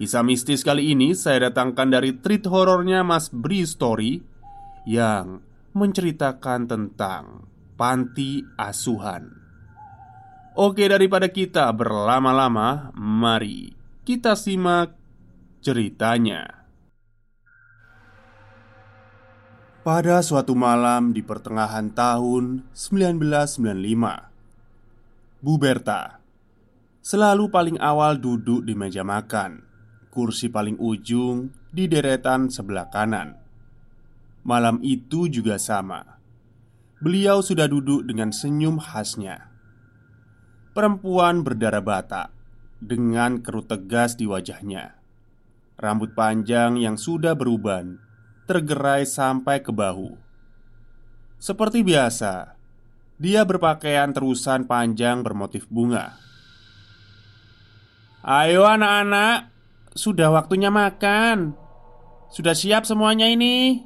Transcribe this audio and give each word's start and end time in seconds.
Kisah 0.00 0.24
mistis 0.24 0.64
kali 0.64 0.96
ini 0.96 1.12
saya 1.12 1.52
datangkan 1.52 1.92
dari 1.92 2.16
treat 2.16 2.48
horornya 2.48 3.04
Mas 3.04 3.28
Bri 3.28 3.68
Story 3.68 4.24
Yang 4.88 5.44
menceritakan 5.76 6.64
tentang 6.64 7.44
panti 7.76 8.40
asuhan. 8.56 9.28
Oke 10.56 10.88
daripada 10.88 11.28
kita 11.28 11.68
berlama-lama 11.76 12.96
Mari 12.96 13.76
kita 14.08 14.40
simak 14.40 14.96
ceritanya. 15.60 16.64
Pada 19.84 20.24
suatu 20.24 20.56
malam 20.56 21.12
di 21.12 21.20
pertengahan 21.20 21.92
tahun 21.92 22.64
1995 22.72 25.44
Bu 25.44 25.60
Berta 25.60 26.24
Selalu 27.04 27.52
paling 27.52 27.76
awal 27.76 28.16
duduk 28.16 28.64
di 28.64 28.72
meja 28.72 29.04
makan 29.04 29.68
kursi 30.10 30.50
paling 30.50 30.76
ujung 30.76 31.54
di 31.70 31.86
deretan 31.86 32.50
sebelah 32.50 32.90
kanan. 32.90 33.38
Malam 34.42 34.82
itu 34.82 35.30
juga 35.30 35.56
sama. 35.56 36.18
Beliau 37.00 37.40
sudah 37.40 37.64
duduk 37.70 38.04
dengan 38.04 38.34
senyum 38.34 38.76
khasnya. 38.76 39.48
Perempuan 40.76 41.40
berdarah 41.46 41.80
batak 41.80 42.28
dengan 42.82 43.40
kerut 43.40 43.70
tegas 43.70 44.18
di 44.18 44.28
wajahnya. 44.28 45.00
Rambut 45.80 46.12
panjang 46.12 46.76
yang 46.76 47.00
sudah 47.00 47.32
beruban 47.32 47.96
tergerai 48.44 49.06
sampai 49.06 49.62
ke 49.62 49.70
bahu. 49.70 50.18
Seperti 51.38 51.86
biasa, 51.86 52.58
dia 53.20 53.46
berpakaian 53.46 54.10
terusan 54.10 54.66
panjang 54.66 55.22
bermotif 55.22 55.70
bunga. 55.70 56.18
Ayo 58.20 58.66
anak-anak, 58.68 59.49
sudah 60.00 60.32
waktunya 60.32 60.72
makan. 60.72 61.52
Sudah 62.32 62.56
siap 62.56 62.88
semuanya 62.88 63.28
ini? 63.28 63.84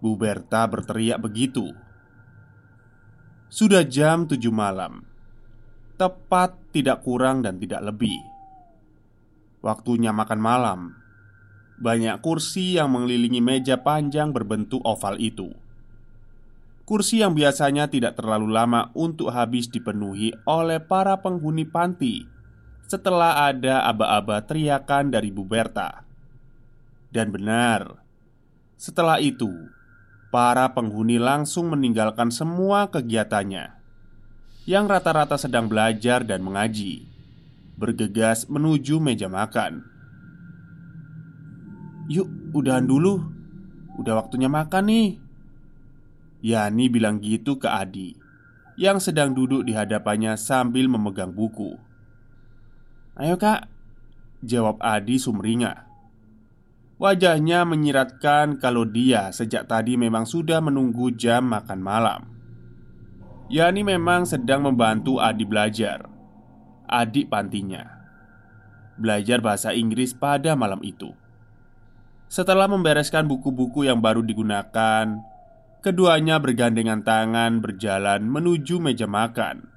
Bu 0.00 0.16
Berta 0.16 0.64
berteriak 0.64 1.20
begitu. 1.20 1.68
Sudah 3.52 3.84
jam 3.84 4.24
tujuh 4.24 4.48
malam. 4.48 5.04
Tepat 6.00 6.56
tidak 6.72 7.04
kurang 7.04 7.44
dan 7.44 7.60
tidak 7.60 7.84
lebih. 7.84 8.16
Waktunya 9.60 10.08
makan 10.16 10.40
malam. 10.40 10.80
Banyak 11.76 12.24
kursi 12.24 12.80
yang 12.80 12.96
mengelilingi 12.96 13.44
meja 13.44 13.84
panjang 13.84 14.32
berbentuk 14.32 14.80
oval 14.88 15.20
itu. 15.20 15.52
Kursi 16.88 17.20
yang 17.20 17.36
biasanya 17.36 17.92
tidak 17.92 18.16
terlalu 18.16 18.48
lama 18.48 18.88
untuk 18.96 19.32
habis 19.32 19.68
dipenuhi 19.68 20.32
oleh 20.48 20.80
para 20.80 21.20
penghuni 21.20 21.64
panti 21.68 22.33
setelah 22.86 23.48
ada 23.48 23.84
aba-aba 23.88 24.44
teriakan 24.44 25.10
dari 25.12 25.32
Bu 25.32 25.44
Berta. 25.44 26.04
Dan 27.14 27.30
benar, 27.30 28.02
setelah 28.74 29.22
itu 29.22 29.50
para 30.34 30.66
penghuni 30.74 31.16
langsung 31.16 31.70
meninggalkan 31.70 32.34
semua 32.34 32.90
kegiatannya 32.90 33.70
yang 34.66 34.90
rata-rata 34.90 35.38
sedang 35.38 35.70
belajar 35.70 36.26
dan 36.26 36.42
mengaji, 36.42 37.06
bergegas 37.78 38.50
menuju 38.50 38.98
meja 38.98 39.30
makan. 39.30 39.84
"Yuk, 42.10 42.26
udahan 42.56 42.84
dulu. 42.84 43.22
Udah 44.00 44.18
waktunya 44.18 44.50
makan 44.50 44.90
nih." 44.90 45.08
Yani 46.44 46.90
bilang 46.92 47.22
gitu 47.22 47.56
ke 47.56 47.70
Adi 47.70 48.18
yang 48.74 48.98
sedang 48.98 49.32
duduk 49.32 49.62
di 49.64 49.72
hadapannya 49.72 50.34
sambil 50.34 50.90
memegang 50.90 51.30
buku. 51.30 51.78
Ayo 53.14 53.38
kak. 53.38 53.70
Jawab 54.42 54.82
Adi 54.82 55.22
sumringah 55.22 55.86
Wajahnya 56.98 57.62
menyiratkan 57.62 58.58
kalau 58.58 58.82
dia 58.82 59.30
sejak 59.30 59.70
tadi 59.70 59.94
memang 59.94 60.26
sudah 60.26 60.58
menunggu 60.58 61.14
jam 61.14 61.46
makan 61.46 61.78
malam. 61.78 62.20
Yani 63.46 63.86
memang 63.86 64.26
sedang 64.26 64.66
membantu 64.66 65.22
Adi 65.22 65.46
belajar. 65.46 66.10
Adik 66.90 67.30
pantinya. 67.30 67.86
Belajar 68.98 69.38
bahasa 69.38 69.70
Inggris 69.70 70.10
pada 70.10 70.58
malam 70.58 70.82
itu. 70.82 71.14
Setelah 72.26 72.66
membereskan 72.66 73.30
buku-buku 73.30 73.86
yang 73.86 74.02
baru 74.02 74.26
digunakan 74.26 75.06
Keduanya 75.84 76.42
bergandengan 76.42 77.06
tangan 77.06 77.62
berjalan 77.62 78.26
menuju 78.26 78.82
meja 78.82 79.06
makan 79.06 79.73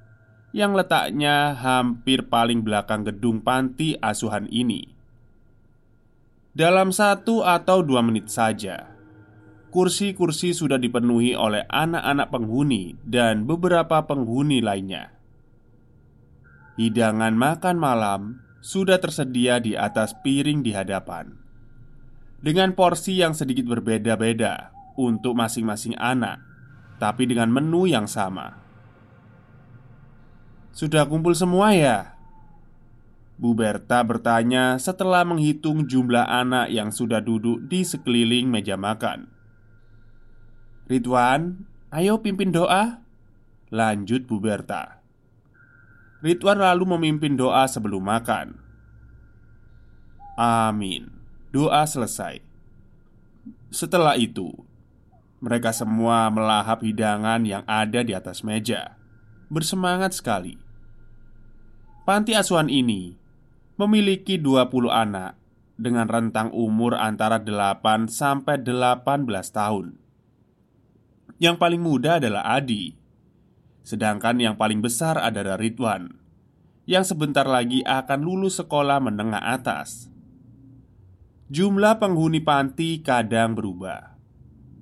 yang 0.52 0.72
letaknya 0.72 1.52
hampir 1.52 2.24
paling 2.26 2.64
belakang 2.64 3.04
gedung 3.04 3.44
panti 3.44 3.96
asuhan 4.00 4.48
ini. 4.48 4.96
Dalam 6.56 6.90
satu 6.90 7.44
atau 7.44 7.84
dua 7.84 8.02
menit 8.02 8.32
saja, 8.32 8.90
kursi-kursi 9.68 10.56
sudah 10.56 10.80
dipenuhi 10.80 11.36
oleh 11.36 11.62
anak-anak 11.68 12.28
penghuni 12.32 12.96
dan 13.04 13.44
beberapa 13.44 14.02
penghuni 14.08 14.64
lainnya. 14.64 15.12
Hidangan 16.80 17.34
makan 17.36 17.76
malam 17.76 18.20
sudah 18.58 18.98
tersedia 18.98 19.62
di 19.62 19.78
atas 19.78 20.16
piring 20.18 20.66
di 20.66 20.74
hadapan, 20.74 21.30
dengan 22.42 22.74
porsi 22.74 23.18
yang 23.18 23.34
sedikit 23.34 23.66
berbeda-beda 23.70 24.74
untuk 24.98 25.38
masing-masing 25.38 25.94
anak, 25.94 26.42
tapi 26.98 27.26
dengan 27.30 27.50
menu 27.54 27.86
yang 27.86 28.10
sama. 28.10 28.67
Sudah 30.78 31.10
kumpul 31.10 31.34
semua 31.34 31.74
ya? 31.74 32.14
Bu 33.34 33.50
Berta 33.50 33.98
bertanya 34.06 34.78
setelah 34.78 35.26
menghitung 35.26 35.90
jumlah 35.90 36.22
anak 36.22 36.70
yang 36.70 36.94
sudah 36.94 37.18
duduk 37.18 37.66
di 37.66 37.82
sekeliling 37.82 38.46
meja 38.46 38.78
makan. 38.78 39.26
Ridwan, 40.86 41.66
ayo 41.90 42.22
pimpin 42.22 42.54
doa. 42.54 43.02
Lanjut 43.74 44.30
Bu 44.30 44.38
Berta. 44.38 45.02
Ridwan 46.22 46.62
lalu 46.62 46.94
memimpin 46.94 47.34
doa 47.34 47.66
sebelum 47.66 48.06
makan. 48.06 48.54
Amin. 50.38 51.10
Doa 51.50 51.82
selesai. 51.90 52.38
Setelah 53.74 54.14
itu, 54.14 54.54
Mereka 55.38 55.70
semua 55.70 56.26
melahap 56.34 56.82
hidangan 56.82 57.46
yang 57.46 57.62
ada 57.62 58.02
di 58.02 58.10
atas 58.10 58.42
meja 58.42 58.98
Bersemangat 59.46 60.18
sekali 60.18 60.67
Panti 62.08 62.32
asuhan 62.32 62.72
ini 62.72 63.20
memiliki 63.76 64.40
20 64.40 64.88
anak 64.88 65.36
dengan 65.76 66.08
rentang 66.08 66.48
umur 66.56 66.96
antara 66.96 67.36
8 67.36 68.08
sampai 68.08 68.64
18 68.64 69.28
tahun. 69.52 70.00
Yang 71.36 71.56
paling 71.60 71.84
muda 71.84 72.16
adalah 72.16 72.48
Adi. 72.56 72.96
Sedangkan 73.84 74.40
yang 74.40 74.56
paling 74.56 74.80
besar 74.80 75.20
adalah 75.20 75.60
Ridwan 75.60 76.16
Yang 76.84 77.12
sebentar 77.12 77.48
lagi 77.48 77.80
akan 77.84 78.20
lulus 78.20 78.60
sekolah 78.60 79.00
menengah 79.00 79.40
atas 79.40 80.12
Jumlah 81.48 81.96
penghuni 81.96 82.44
panti 82.44 83.00
kadang 83.00 83.56
berubah 83.56 84.20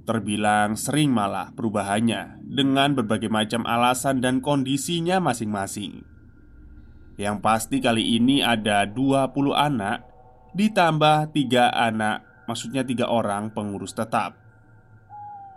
Terbilang 0.02 0.74
sering 0.74 1.14
malah 1.14 1.54
perubahannya 1.54 2.42
Dengan 2.42 2.98
berbagai 2.98 3.30
macam 3.30 3.62
alasan 3.62 4.18
dan 4.18 4.42
kondisinya 4.42 5.22
masing-masing 5.22 6.15
yang 7.16 7.40
pasti 7.40 7.80
kali 7.80 8.20
ini 8.20 8.44
ada 8.44 8.84
20 8.84 9.32
anak 9.56 10.04
Ditambah 10.56 11.32
tiga 11.32 11.72
anak 11.72 12.24
Maksudnya 12.46 12.86
tiga 12.86 13.10
orang 13.10 13.50
pengurus 13.50 13.90
tetap. 13.90 14.38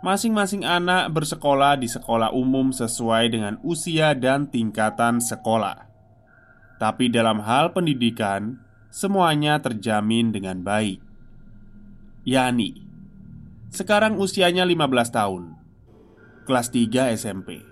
Masing-masing 0.02 0.66
anak 0.66 1.14
bersekolah 1.14 1.78
di 1.78 1.86
sekolah 1.86 2.34
umum 2.34 2.74
sesuai 2.74 3.30
dengan 3.30 3.62
usia 3.62 4.10
dan 4.18 4.50
tingkatan 4.50 5.22
sekolah. 5.22 5.86
Tapi 6.82 7.06
dalam 7.12 7.44
hal 7.46 7.70
pendidikan 7.70 8.58
Semuanya 8.90 9.62
terjamin 9.62 10.34
dengan 10.34 10.66
baik. 10.66 10.98
Yani 12.26 12.74
Sekarang 13.70 14.18
usianya 14.18 14.66
15 14.66 15.14
tahun 15.14 15.42
Kelas 16.42 16.74
3 16.74 17.14
SMP 17.14 17.69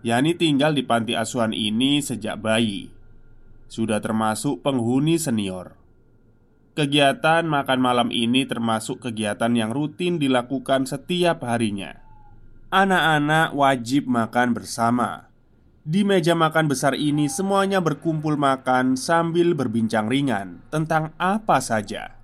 Yani 0.00 0.32
tinggal 0.32 0.72
di 0.72 0.80
panti 0.80 1.12
asuhan 1.12 1.52
ini 1.52 2.00
sejak 2.00 2.40
bayi. 2.40 2.88
Sudah 3.68 4.00
termasuk 4.00 4.64
penghuni 4.64 5.20
senior. 5.20 5.76
Kegiatan 6.72 7.44
makan 7.44 7.78
malam 7.78 8.08
ini 8.08 8.48
termasuk 8.48 9.04
kegiatan 9.04 9.52
yang 9.52 9.68
rutin 9.68 10.16
dilakukan 10.16 10.88
setiap 10.88 11.44
harinya. 11.44 12.00
Anak-anak 12.72 13.52
wajib 13.52 14.08
makan 14.08 14.56
bersama. 14.56 15.28
Di 15.84 16.06
meja 16.06 16.32
makan 16.32 16.70
besar 16.70 16.96
ini 16.96 17.28
semuanya 17.28 17.84
berkumpul 17.84 18.36
makan 18.36 19.00
sambil 19.00 19.56
berbincang 19.56 20.12
ringan 20.12 20.60
Tentang 20.68 21.16
apa 21.16 21.58
saja. 21.58 22.16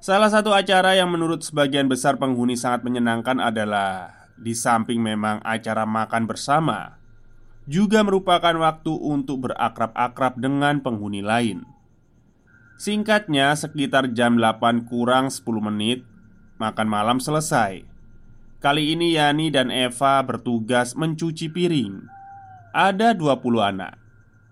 Salah 0.00 0.32
satu 0.32 0.56
acara 0.56 0.96
yang 0.96 1.12
menurut 1.12 1.44
sebagian 1.44 1.84
besar 1.84 2.16
penghuni 2.16 2.56
sangat 2.56 2.84
menyenangkan 2.84 3.36
adalah 3.36 4.19
di 4.40 4.56
samping 4.56 5.04
memang 5.04 5.44
acara 5.44 5.84
makan 5.84 6.24
bersama, 6.24 6.96
juga 7.68 8.00
merupakan 8.00 8.56
waktu 8.56 8.90
untuk 8.96 9.46
berakrab-akrab 9.46 10.40
dengan 10.40 10.80
penghuni 10.80 11.20
lain. 11.20 11.68
Singkatnya, 12.80 13.52
sekitar 13.52 14.16
jam 14.16 14.40
8 14.40 14.88
kurang 14.88 15.28
10 15.28 15.44
menit, 15.60 16.00
makan 16.56 16.88
malam 16.88 17.20
selesai. 17.20 17.84
Kali 18.64 18.96
ini 18.96 19.16
Yani 19.16 19.52
dan 19.52 19.68
Eva 19.68 20.24
bertugas 20.24 20.96
mencuci 20.96 21.52
piring. 21.52 22.08
Ada 22.72 23.12
20 23.12 23.60
anak. 23.60 24.00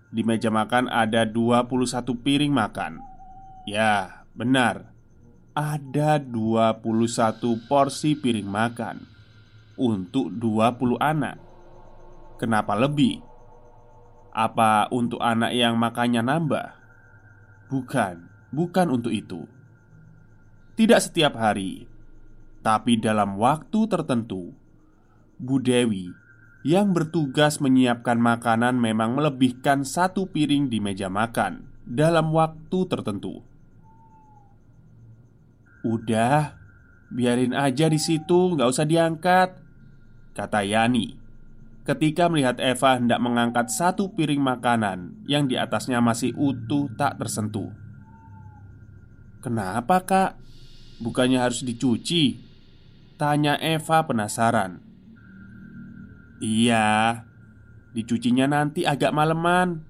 Di 0.09 0.25
meja 0.25 0.49
makan 0.49 0.89
ada 0.89 1.25
21 1.25 2.17
piring 2.17 2.53
makan. 2.53 3.01
Ya, 3.69 4.25
benar. 4.33 4.93
Ada 5.53 6.17
21 6.21 6.81
porsi 7.69 8.17
piring 8.17 8.49
makan 8.49 9.18
untuk 9.79 10.27
20 10.35 10.99
anak 10.99 11.39
Kenapa 12.35 12.75
lebih? 12.75 13.23
Apa 14.35 14.91
untuk 14.91 15.23
anak 15.23 15.55
yang 15.55 15.79
makannya 15.79 16.21
nambah? 16.21 16.67
Bukan, 17.71 18.27
bukan 18.51 18.87
untuk 18.91 19.15
itu 19.15 19.47
Tidak 20.75 20.99
setiap 20.99 21.39
hari 21.39 21.87
Tapi 22.59 22.99
dalam 22.99 23.39
waktu 23.39 23.79
tertentu 23.87 24.51
Bu 25.39 25.63
Dewi 25.63 26.11
yang 26.67 26.91
bertugas 26.91 27.63
menyiapkan 27.63 28.19
makanan 28.19 28.75
memang 28.75 29.15
melebihkan 29.15 29.87
satu 29.87 30.27
piring 30.27 30.67
di 30.67 30.83
meja 30.83 31.07
makan 31.07 31.63
dalam 31.87 32.35
waktu 32.35 32.79
tertentu. 32.91 33.39
Udah, 35.87 36.59
biarin 37.07 37.55
aja 37.55 37.87
di 37.87 37.95
situ, 37.95 38.59
nggak 38.59 38.67
usah 38.67 38.83
diangkat 38.83 39.68
kata 40.39 40.63
Yani 40.63 41.19
ketika 41.83 42.31
melihat 42.31 42.55
Eva 42.63 42.95
hendak 42.95 43.19
mengangkat 43.19 43.67
satu 43.67 44.15
piring 44.15 44.39
makanan 44.39 45.19
yang 45.27 45.51
di 45.51 45.59
atasnya 45.59 45.99
masih 45.99 46.31
utuh 46.39 46.87
tak 46.95 47.19
tersentuh. 47.19 47.75
"Kenapa, 49.43 49.99
Kak? 50.07 50.31
Bukannya 51.03 51.43
harus 51.43 51.59
dicuci?" 51.65 52.39
tanya 53.19 53.59
Eva 53.59 54.07
penasaran. 54.07 54.79
"Iya, 56.39 57.27
dicucinya 57.91 58.47
nanti 58.47 58.87
agak 58.87 59.11
maleman. 59.11 59.83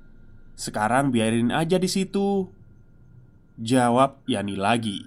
Sekarang 0.58 1.14
biarin 1.14 1.54
aja 1.54 1.78
di 1.78 1.92
situ." 1.92 2.50
Jawab 3.60 4.24
Yani 4.24 4.56
lagi. 4.56 5.04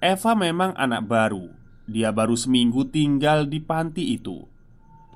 Eva 0.00 0.32
memang 0.32 0.72
anak 0.72 1.04
baru 1.04 1.57
dia 1.88 2.12
baru 2.12 2.36
seminggu 2.36 2.92
tinggal 2.92 3.48
di 3.48 3.64
panti 3.64 4.12
itu. 4.12 4.44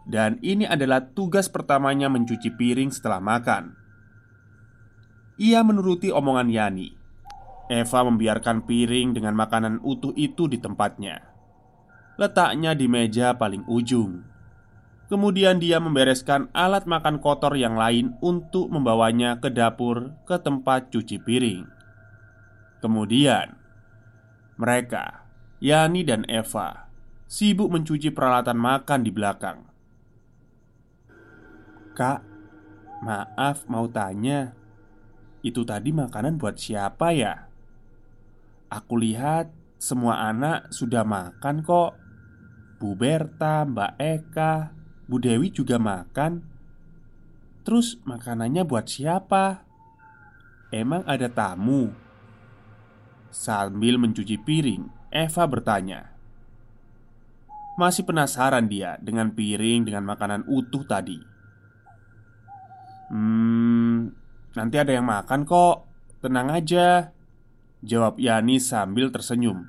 Dan 0.08 0.40
ini 0.40 0.64
adalah 0.64 1.04
tugas 1.12 1.52
pertamanya 1.52 2.08
mencuci 2.08 2.48
piring 2.56 2.88
setelah 2.90 3.20
makan. 3.20 3.76
Ia 5.36 5.60
menuruti 5.62 6.08
omongan 6.08 6.48
Yani. 6.48 6.88
Eva 7.68 8.00
membiarkan 8.08 8.64
piring 8.64 9.14
dengan 9.14 9.36
makanan 9.36 9.84
utuh 9.84 10.16
itu 10.16 10.48
di 10.48 10.58
tempatnya. 10.58 11.22
Letaknya 12.16 12.72
di 12.72 12.88
meja 12.88 13.36
paling 13.36 13.68
ujung. 13.68 14.24
Kemudian 15.12 15.60
dia 15.60 15.76
membereskan 15.76 16.48
alat 16.56 16.88
makan 16.88 17.20
kotor 17.20 17.52
yang 17.52 17.76
lain 17.76 18.16
untuk 18.24 18.72
membawanya 18.72 19.38
ke 19.44 19.52
dapur 19.52 20.16
ke 20.24 20.40
tempat 20.40 20.88
cuci 20.88 21.20
piring. 21.20 21.68
Kemudian 22.80 23.54
mereka 24.56 25.21
Yani 25.62 26.02
dan 26.02 26.26
Eva 26.26 26.90
sibuk 27.30 27.70
mencuci 27.70 28.10
peralatan 28.10 28.58
makan 28.58 29.06
di 29.06 29.14
belakang. 29.14 29.62
"Kak, 31.94 32.20
maaf 33.06 33.70
mau 33.70 33.86
tanya, 33.86 34.58
itu 35.46 35.62
tadi 35.62 35.94
makanan 35.94 36.34
buat 36.34 36.58
siapa 36.58 37.14
ya?" 37.14 37.46
Aku 38.74 38.98
lihat 38.98 39.54
semua 39.78 40.26
anak 40.26 40.74
sudah 40.74 41.06
makan 41.06 41.62
kok. 41.62 41.94
Bu 42.82 42.98
Berta, 42.98 43.62
Mbak 43.62 43.92
Eka, 44.02 44.74
Bu 45.06 45.22
Dewi 45.22 45.54
juga 45.54 45.78
makan. 45.78 46.42
Terus 47.62 48.02
makanannya 48.02 48.66
buat 48.66 48.90
siapa? 48.90 49.62
Emang 50.74 51.06
ada 51.06 51.30
tamu? 51.30 51.94
Sambil 53.30 54.00
mencuci 54.00 54.34
piring, 54.40 55.01
Eva 55.12 55.44
bertanya. 55.44 56.08
Masih 57.76 58.08
penasaran 58.08 58.64
dia 58.64 58.96
dengan 59.00 59.28
piring 59.32 59.84
dengan 59.84 60.08
makanan 60.08 60.48
utuh 60.48 60.88
tadi. 60.88 61.20
Hmm, 63.12 64.08
nanti 64.56 64.76
ada 64.80 64.92
yang 64.96 65.04
makan 65.04 65.44
kok. 65.44 65.84
Tenang 66.24 66.48
aja. 66.48 67.12
Jawab 67.84 68.16
Yani 68.16 68.56
sambil 68.56 69.12
tersenyum. 69.12 69.68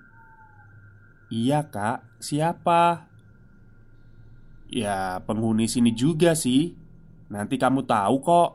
Iya 1.27 1.65
kak, 1.67 2.05
siapa? 2.23 3.09
Ya 4.73 5.21
penghuni 5.29 5.69
sini 5.69 5.93
juga 5.93 6.33
sih 6.33 6.73
Nanti 7.29 7.61
kamu 7.61 7.85
tahu 7.85 8.15
kok 8.25 8.49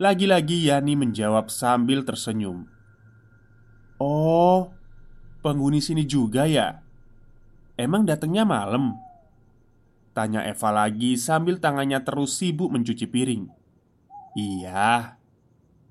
Lagi-lagi 0.00 0.64
Yani 0.72 0.96
menjawab 0.96 1.52
sambil 1.52 2.08
tersenyum 2.08 2.64
Oh 4.00 4.72
Penghuni 5.44 5.84
sini 5.84 6.08
juga 6.08 6.48
ya? 6.48 6.80
Emang 7.76 8.08
datangnya 8.08 8.48
malam? 8.48 8.96
Tanya 10.16 10.40
Eva 10.48 10.72
lagi 10.72 11.20
sambil 11.20 11.60
tangannya 11.60 12.00
terus 12.00 12.40
sibuk 12.40 12.72
mencuci 12.72 13.04
piring. 13.04 13.44
Iya 14.40 15.20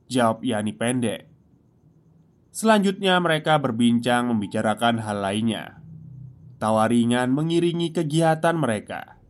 Jawab 0.09 0.41
Yani 0.41 0.73
pendek. 0.73 1.29
Selanjutnya 2.49 3.21
mereka 3.21 3.61
berbincang 3.61 4.33
membicarakan 4.33 5.05
hal 5.05 5.21
lainnya. 5.21 5.77
Tawa 6.57 6.89
ringan 6.89 7.29
mengiringi 7.29 7.93
kegiatan 7.93 8.57
mereka. 8.57 9.21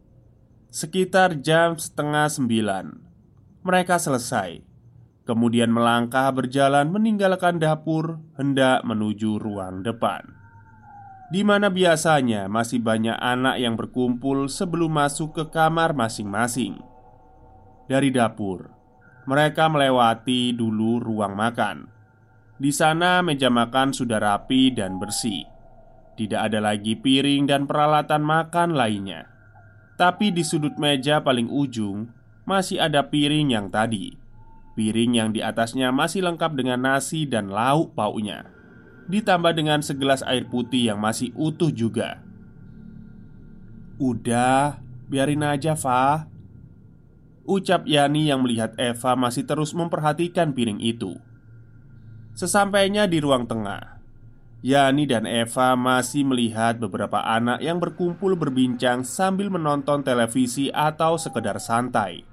Sekitar 0.72 1.44
jam 1.44 1.75
setengah 1.75 2.32
sembilan 2.32 2.86
Mereka 3.62 4.00
selesai 4.00 4.73
Kemudian 5.24 5.72
melangkah 5.72 6.27
berjalan 6.36 6.92
meninggalkan 6.92 7.56
dapur 7.56 8.20
Hendak 8.36 8.84
menuju 8.84 9.39
ruang 9.39 9.80
depan 9.80 10.44
di 11.34 11.42
mana 11.42 11.74
biasanya 11.74 12.46
masih 12.46 12.77
banyak 12.77 13.18
anak 13.18 13.58
yang 13.58 13.74
berkumpul 13.74 14.46
sebelum 14.46 14.94
masuk 14.94 15.34
ke 15.34 15.44
kamar 15.50 15.98
masing-masing. 15.98 16.77
Dari 17.89 18.13
dapur, 18.13 18.70
mereka 19.25 19.65
melewati 19.65 20.53
dulu 20.53 21.01
ruang 21.01 21.34
makan. 21.34 21.89
Di 22.62 22.70
sana, 22.70 23.25
meja 23.25 23.50
makan 23.50 23.98
sudah 23.98 24.22
rapi 24.22 24.77
dan 24.77 25.01
bersih. 25.01 25.42
Tidak 26.13 26.38
ada 26.38 26.62
lagi 26.62 26.94
piring 26.94 27.50
dan 27.50 27.65
peralatan 27.65 28.22
makan 28.22 28.77
lainnya, 28.77 29.25
tapi 29.98 30.30
di 30.30 30.46
sudut 30.46 30.77
meja 30.77 31.25
paling 31.25 31.50
ujung 31.50 32.13
masih 32.46 32.77
ada 32.77 33.10
piring 33.10 33.58
yang 33.58 33.74
tadi. 33.74 34.23
Piring 34.74 35.12
yang 35.13 35.30
di 35.30 35.46
atasnya 35.46 35.94
masih 35.94 36.25
lengkap 36.25 36.58
dengan 36.58 36.82
nasi 36.82 37.30
dan 37.30 37.53
lauk 37.53 37.94
pauknya 37.94 38.53
ditambah 39.08 39.51
dengan 39.51 39.84
segelas 39.84 40.24
air 40.24 40.48
putih 40.48 40.94
yang 40.94 41.00
masih 41.00 41.36
utuh 41.36 41.70
juga. 41.70 42.24
"Udah, 44.00 44.80
biarin 45.12 45.44
aja, 45.44 45.75
Fa." 45.75 46.32
Ucap 47.44 47.84
Yani 47.84 48.32
yang 48.32 48.39
melihat 48.39 48.72
Eva 48.80 49.20
masih 49.20 49.44
terus 49.44 49.75
memperhatikan 49.75 50.56
piring 50.56 50.80
itu. 50.80 51.20
Sesampainya 52.39 53.03
di 53.03 53.20
ruang 53.20 53.44
tengah, 53.44 54.00
Yani 54.63 55.03
dan 55.03 55.27
Eva 55.27 55.75
masih 55.75 56.24
melihat 56.24 56.80
beberapa 56.80 57.20
anak 57.20 57.60
yang 57.60 57.84
berkumpul 57.84 58.39
berbincang 58.39 59.03
sambil 59.03 59.51
menonton 59.51 60.08
televisi 60.08 60.72
atau 60.72 61.20
sekedar 61.20 61.60
santai. 61.60 62.24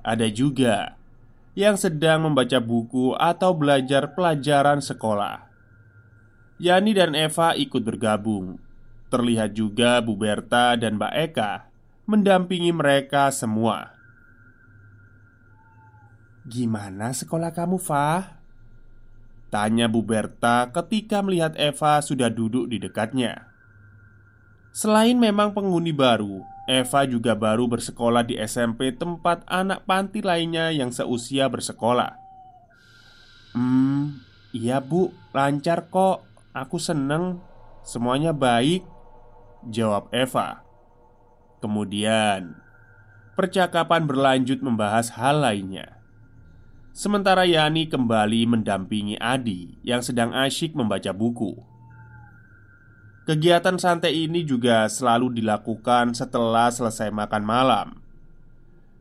Ada 0.00 0.32
juga 0.32 0.96
yang 1.52 1.76
sedang 1.76 2.24
membaca 2.24 2.56
buku 2.60 3.12
atau 3.16 3.52
belajar 3.52 4.16
pelajaran 4.16 4.80
sekolah. 4.80 5.48
Yani 6.56 6.96
dan 6.96 7.12
Eva 7.12 7.52
ikut 7.58 7.82
bergabung. 7.84 8.56
Terlihat 9.12 9.52
juga 9.52 10.00
Bu 10.00 10.16
Berta 10.16 10.72
dan 10.78 10.96
Mbak 10.96 11.14
Eka 11.28 11.52
mendampingi 12.08 12.72
mereka 12.72 13.28
semua. 13.28 13.92
"Gimana 16.48 17.12
sekolah 17.12 17.52
kamu, 17.52 17.76
Fah?" 17.76 18.40
Tanya 19.52 19.84
Bu 19.84 20.00
Berta 20.00 20.72
ketika 20.72 21.20
melihat 21.20 21.52
Eva 21.60 22.00
sudah 22.00 22.32
duduk 22.32 22.72
di 22.72 22.80
dekatnya. 22.80 23.52
Selain 24.72 25.20
memang 25.20 25.52
penghuni 25.52 25.92
baru, 25.92 26.40
Eva 26.70 27.02
juga 27.10 27.34
baru 27.34 27.66
bersekolah 27.66 28.22
di 28.22 28.38
SMP 28.38 28.94
tempat 28.94 29.42
anak 29.50 29.82
panti 29.82 30.22
lainnya 30.22 30.70
yang 30.70 30.94
seusia 30.94 31.50
bersekolah. 31.50 32.14
"Hmm, 33.52 34.22
iya 34.54 34.78
bu, 34.78 35.10
lancar 35.34 35.90
kok," 35.90 36.22
Aku 36.52 36.76
seneng, 36.76 37.40
semuanya 37.80 38.36
baik," 38.36 38.84
jawab 39.72 40.12
Eva. 40.12 40.60
Kemudian, 41.64 42.60
percakapan 43.32 44.04
berlanjut 44.04 44.60
membahas 44.60 45.16
hal 45.16 45.40
lainnya. 45.40 45.96
Sementara 46.92 47.48
Yani 47.48 47.88
kembali 47.88 48.44
mendampingi 48.44 49.16
Adi 49.16 49.80
yang 49.80 50.04
sedang 50.04 50.36
asyik 50.36 50.76
membaca 50.76 51.08
buku. 51.16 51.56
Kegiatan 53.22 53.78
santai 53.78 54.26
ini 54.26 54.42
juga 54.42 54.90
selalu 54.90 55.38
dilakukan 55.38 56.10
setelah 56.10 56.74
selesai 56.74 57.14
makan 57.14 57.42
malam. 57.46 57.88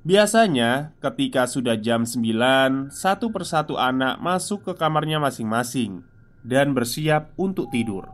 Biasanya, 0.06 0.94
ketika 1.02 1.50
sudah 1.50 1.74
jam 1.74 2.06
9, 2.06 2.94
satu 2.94 3.34
persatu 3.34 3.82
anak 3.82 4.22
masuk 4.22 4.62
ke 4.66 4.74
kamarnya 4.78 5.18
masing-masing 5.18 6.06
dan 6.46 6.78
bersiap 6.78 7.34
untuk 7.34 7.74
tidur. 7.74 8.10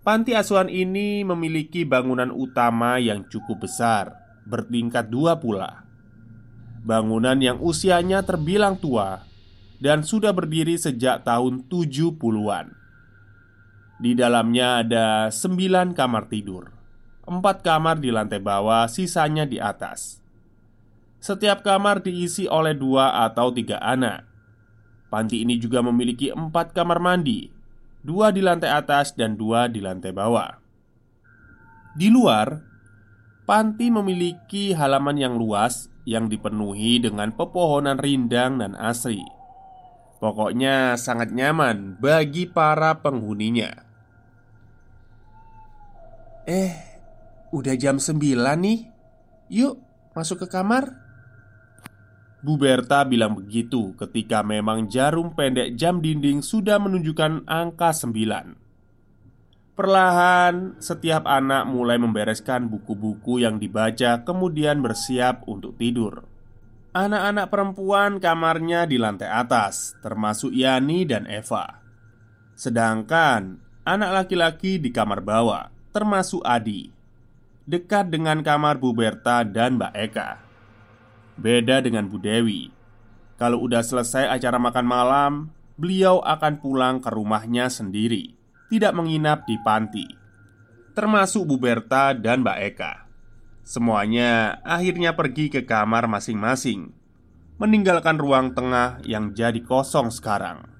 Panti 0.00 0.32
asuhan 0.32 0.72
ini 0.72 1.20
memiliki 1.20 1.84
bangunan 1.84 2.32
utama 2.32 2.96
yang 2.96 3.28
cukup 3.28 3.68
besar, 3.68 4.16
bertingkat 4.48 5.12
dua 5.12 5.36
pula. 5.36 5.84
Bangunan 6.80 7.36
yang 7.44 7.60
usianya 7.60 8.24
terbilang 8.24 8.80
tua 8.80 9.20
dan 9.84 10.00
sudah 10.00 10.32
berdiri 10.32 10.80
sejak 10.80 11.28
tahun 11.28 11.68
70-an. 11.68 12.85
Di 13.96 14.12
dalamnya 14.12 14.84
ada 14.84 15.06
sembilan 15.32 15.96
kamar 15.96 16.28
tidur, 16.28 16.68
empat 17.24 17.64
kamar 17.64 17.96
di 17.96 18.12
lantai 18.12 18.44
bawah, 18.44 18.84
sisanya 18.92 19.48
di 19.48 19.56
atas. 19.56 20.20
Setiap 21.16 21.64
kamar 21.64 22.04
diisi 22.04 22.44
oleh 22.44 22.76
dua 22.76 23.24
atau 23.24 23.48
tiga 23.56 23.80
anak. 23.80 24.28
Panti 25.08 25.40
ini 25.40 25.56
juga 25.56 25.80
memiliki 25.80 26.28
empat 26.28 26.76
kamar 26.76 26.98
mandi 27.00 27.48
Dua 28.06 28.30
di 28.30 28.38
lantai 28.38 28.70
atas 28.70 29.18
dan 29.18 29.34
dua 29.34 29.66
di 29.66 29.82
lantai 29.82 30.14
bawah. 30.14 30.62
Di 31.98 32.06
luar 32.06 32.62
Panti 33.46 33.90
memiliki 33.90 34.70
halaman 34.74 35.18
yang 35.18 35.34
luas 35.34 35.90
Yang 36.06 36.38
dipenuhi 36.38 37.02
dengan 37.02 37.34
pepohonan 37.34 37.98
rindang 37.98 38.62
dan 38.62 38.78
asri. 38.78 39.22
Pokoknya 40.22 40.94
sangat 40.94 41.34
nyaman 41.34 41.98
bagi 41.98 42.46
para 42.46 43.02
penghuninya 43.02 43.85
Eh, 46.46 46.70
udah 47.50 47.74
jam 47.74 47.98
9 47.98 48.38
nih. 48.62 48.86
Yuk, 49.50 49.82
masuk 50.14 50.46
ke 50.46 50.48
kamar. 50.48 50.94
Bu 52.38 52.54
Berta 52.54 53.02
bilang 53.02 53.34
begitu 53.34 53.98
ketika 53.98 54.46
memang 54.46 54.86
jarum 54.86 55.34
pendek 55.34 55.74
jam 55.74 55.98
dinding 55.98 56.46
sudah 56.46 56.78
menunjukkan 56.78 57.42
angka 57.50 57.90
9 57.90 58.54
Perlahan, 59.74 60.78
setiap 60.78 61.26
anak 61.26 61.66
mulai 61.66 61.98
membereskan 61.98 62.70
buku-buku 62.70 63.42
yang 63.42 63.58
dibaca 63.58 64.22
kemudian 64.22 64.80
bersiap 64.80 65.44
untuk 65.50 65.76
tidur. 65.76 66.24
Anak-anak 66.96 67.52
perempuan 67.52 68.22
kamarnya 68.22 68.88
di 68.88 68.96
lantai 68.96 69.28
atas, 69.28 69.98
termasuk 70.00 70.54
Yani 70.54 71.04
dan 71.04 71.28
Eva. 71.28 71.82
Sedangkan 72.56 73.60
anak 73.84 74.24
laki-laki 74.24 74.80
di 74.80 74.88
kamar 74.88 75.20
bawah, 75.20 75.75
termasuk 75.96 76.44
Adi 76.44 76.92
Dekat 77.64 78.12
dengan 78.12 78.44
kamar 78.44 78.76
Bu 78.76 78.92
Berta 78.92 79.40
dan 79.48 79.80
Mbak 79.80 79.92
Eka. 79.96 80.30
Beda 81.40 81.80
dengan 81.80 82.04
Bu 82.04 82.20
Dewi. 82.20 82.68
Kalau 83.40 83.64
udah 83.64 83.80
selesai 83.80 84.28
acara 84.28 84.60
makan 84.60 84.84
malam 84.84 85.32
Beliau 85.80 86.20
akan 86.20 86.60
pulang 86.60 87.00
ke 87.00 87.08
rumahnya 87.08 87.72
sendiri 87.72 88.36
Tidak 88.68 88.92
menginap 88.92 89.48
di 89.48 89.56
panti. 89.64 90.04
Termasuk 90.92 91.48
Bu 91.48 91.56
Berta 91.56 92.12
dan 92.12 92.44
Mbak 92.44 92.58
Eka. 92.76 92.92
Semuanya 93.64 94.60
akhirnya 94.68 95.16
pergi 95.16 95.48
ke 95.48 95.64
kamar 95.64 96.12
masing-masing 96.12 96.92
Meninggalkan 97.56 98.20
ruang 98.20 98.52
tengah 98.52 99.00
yang 99.00 99.32
jadi 99.32 99.64
kosong 99.64 100.12
sekarang 100.12 100.75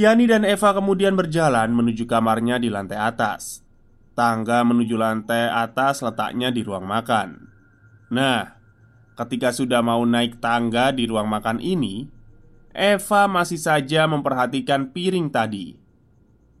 Yani 0.00 0.24
dan 0.24 0.48
Eva 0.48 0.72
kemudian 0.72 1.12
berjalan 1.12 1.68
menuju 1.76 2.08
kamarnya 2.08 2.56
di 2.56 2.72
lantai 2.72 2.96
atas 2.96 3.60
Tangga 4.16 4.64
menuju 4.64 4.96
lantai 4.96 5.52
atas 5.52 6.00
letaknya 6.00 6.48
di 6.48 6.64
ruang 6.64 6.88
makan 6.88 7.52
Nah, 8.08 8.60
Ketika 9.20 9.52
sudah 9.52 9.84
mau 9.84 10.00
naik 10.08 10.40
tangga 10.40 10.88
di 10.96 11.04
ruang 11.04 11.28
makan 11.28 11.60
ini, 11.60 12.08
Eva 12.72 13.28
masih 13.28 13.60
saja 13.60 14.08
memperhatikan 14.08 14.96
piring 14.96 15.28
tadi. 15.28 15.76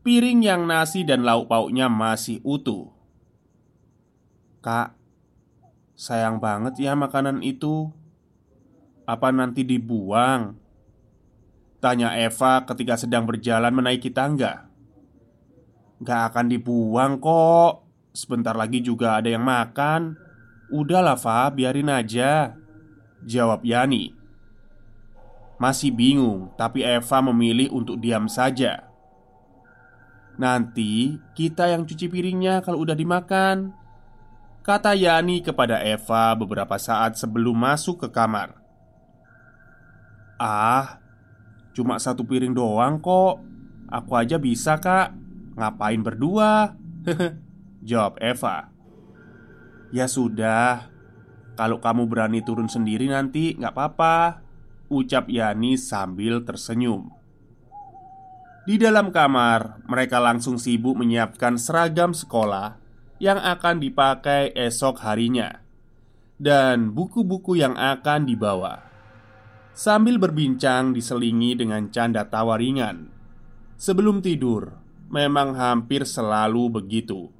Piring 0.04 0.44
yang 0.44 0.68
nasi 0.68 1.00
dan 1.00 1.24
lauk 1.24 1.48
pauknya 1.48 1.88
masih 1.88 2.44
utuh. 2.44 2.92
"Kak, 4.60 4.92
sayang 5.96 6.36
banget 6.36 6.76
ya 6.84 6.92
makanan 6.92 7.40
itu. 7.40 7.88
Apa 9.08 9.32
nanti 9.32 9.64
dibuang?" 9.64 10.59
Tanya 11.80 12.12
Eva 12.14 12.62
ketika 12.68 13.00
sedang 13.00 13.24
berjalan 13.24 13.72
menaiki 13.72 14.12
tangga. 14.12 14.68
"Gak 16.04 16.32
akan 16.32 16.46
dibuang 16.52 17.16
kok. 17.18 17.88
Sebentar 18.12 18.52
lagi 18.52 18.84
juga 18.84 19.16
ada 19.16 19.32
yang 19.32 19.44
makan." 19.44 20.30
Udahlah 20.70 21.18
Fa, 21.18 21.50
biarin 21.50 21.90
aja 21.90 22.54
Jawab 23.26 23.66
Yani 23.66 24.14
Masih 25.58 25.90
bingung, 25.90 26.54
tapi 26.54 26.86
Eva 26.86 27.18
memilih 27.26 27.74
untuk 27.74 27.98
diam 27.98 28.30
saja 28.30 28.86
Nanti 30.38 31.18
kita 31.34 31.68
yang 31.68 31.84
cuci 31.84 32.06
piringnya 32.06 32.62
kalau 32.62 32.86
udah 32.86 32.94
dimakan 32.94 33.74
Kata 34.62 34.94
Yani 34.94 35.42
kepada 35.42 35.82
Eva 35.82 36.38
beberapa 36.38 36.78
saat 36.78 37.18
sebelum 37.18 37.58
masuk 37.58 38.06
ke 38.06 38.08
kamar 38.14 38.54
Ah, 40.38 40.99
cuma 41.80 41.96
satu 41.96 42.28
piring 42.28 42.52
doang 42.52 43.00
kok. 43.00 43.40
Aku 43.88 44.12
aja 44.20 44.36
bisa 44.36 44.76
kak. 44.76 45.16
Ngapain 45.56 46.04
berdua? 46.04 46.76
Jawab 47.88 48.20
Eva. 48.20 48.68
Ya 49.88 50.04
sudah. 50.04 50.92
Kalau 51.56 51.80
kamu 51.80 52.04
berani 52.04 52.44
turun 52.44 52.68
sendiri 52.68 53.08
nanti 53.08 53.56
nggak 53.56 53.72
apa-apa. 53.72 54.44
Ucap 54.92 55.32
Yani 55.32 55.80
sambil 55.80 56.44
tersenyum. 56.44 57.08
Di 58.68 58.76
dalam 58.76 59.08
kamar, 59.08 59.80
mereka 59.88 60.20
langsung 60.20 60.60
sibuk 60.60 60.92
menyiapkan 61.00 61.56
seragam 61.56 62.12
sekolah 62.12 62.76
yang 63.16 63.40
akan 63.40 63.80
dipakai 63.80 64.52
esok 64.52 65.00
harinya. 65.00 65.64
Dan 66.36 66.92
buku-buku 66.92 67.56
yang 67.56 67.74
akan 67.76 68.28
dibawa. 68.28 68.89
Sambil 69.80 70.20
berbincang 70.20 70.92
diselingi 70.92 71.56
dengan 71.56 71.88
canda 71.88 72.28
tawa 72.28 72.60
ringan. 72.60 73.08
Sebelum 73.80 74.20
tidur, 74.20 74.76
memang 75.08 75.56
hampir 75.56 76.04
selalu 76.04 76.68
begitu. 76.68 77.32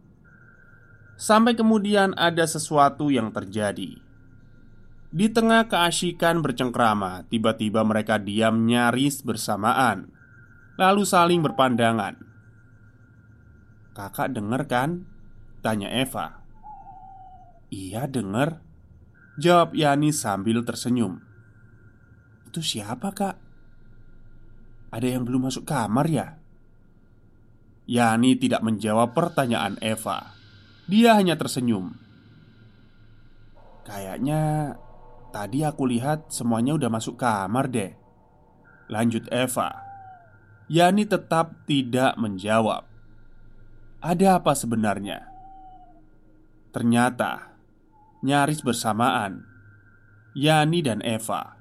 Sampai 1.20 1.52
kemudian 1.52 2.16
ada 2.16 2.48
sesuatu 2.48 3.12
yang 3.12 3.28
terjadi. 3.28 4.00
Di 5.12 5.26
tengah 5.28 5.68
keasyikan 5.68 6.40
bercengkrama, 6.40 7.28
tiba-tiba 7.28 7.84
mereka 7.84 8.16
diam 8.16 8.64
nyaris 8.64 9.20
bersamaan, 9.20 10.08
lalu 10.80 11.04
saling 11.04 11.44
berpandangan. 11.44 12.24
"Kakak 13.92 14.32
denger 14.32 14.64
kan?" 14.64 15.04
tanya 15.60 15.92
Eva. 15.92 16.40
"Iya, 17.68 18.08
denger," 18.08 18.64
jawab 19.36 19.76
Yani 19.76 20.08
sambil 20.08 20.64
tersenyum. 20.64 21.28
"Itu 22.50 22.60
siapa, 22.60 23.14
Kak? 23.14 23.36
Ada 24.90 25.06
yang 25.06 25.22
belum 25.22 25.46
masuk 25.46 25.62
kamar 25.62 26.10
ya?" 26.10 26.36
Yani 27.86 28.34
tidak 28.38 28.62
menjawab 28.66 29.14
pertanyaan 29.14 29.78
Eva. 29.78 30.34
Dia 30.90 31.14
hanya 31.14 31.38
tersenyum. 31.38 31.94
Kayaknya 33.86 34.74
Tadi 35.30 35.62
aku 35.62 35.86
lihat 35.86 36.34
semuanya 36.34 36.74
udah 36.74 36.90
masuk 36.90 37.14
kamar 37.14 37.70
deh 37.70 37.94
Lanjut 38.90 39.30
Eva 39.30 39.86
Yani 40.66 41.06
tetap 41.06 41.54
tidak 41.70 42.18
menjawab 42.18 42.82
Ada 44.02 44.42
apa 44.42 44.52
sebenarnya? 44.58 45.30
Ternyata 46.74 47.54
Nyaris 48.26 48.62
bersamaan 48.66 49.46
Yani 50.34 50.82
dan 50.82 50.98
Eva 51.06 51.58